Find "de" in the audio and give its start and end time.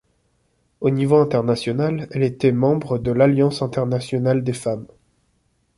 2.97-3.11